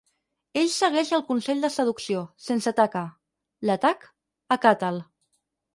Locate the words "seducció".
1.75-2.23